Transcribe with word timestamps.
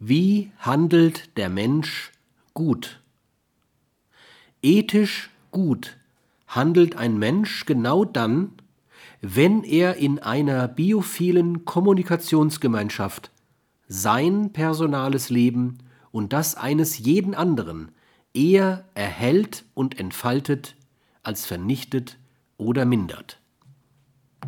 Wie 0.00 0.52
handelt 0.58 1.36
der 1.36 1.48
Mensch 1.48 2.12
gut? 2.54 3.00
Ethisch 4.62 5.30
gut 5.50 5.96
handelt 6.46 6.96
ein 6.96 7.18
Mensch 7.18 7.66
genau 7.66 8.04
dann, 8.04 8.52
wenn 9.20 9.64
er 9.64 9.96
in 9.96 10.20
einer 10.20 10.68
biophilen 10.68 11.64
Kommunikationsgemeinschaft 11.64 13.32
sein 13.88 14.52
personales 14.52 15.30
Leben 15.30 15.78
und 16.12 16.32
das 16.32 16.54
eines 16.54 16.98
jeden 16.98 17.34
anderen 17.34 17.90
eher 18.32 18.84
erhält 18.94 19.64
und 19.74 19.98
entfaltet 19.98 20.76
als 21.24 21.44
vernichtet 21.44 22.18
oder 22.56 22.84
mindert 22.84 23.40